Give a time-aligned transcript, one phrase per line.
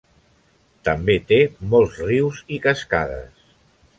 [0.89, 1.37] També té
[1.75, 3.45] molts rius i cascades.